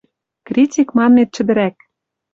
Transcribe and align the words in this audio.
Критик 0.47 0.89
манмет 0.97 1.29
чӹдӹрӓк. 1.35 1.77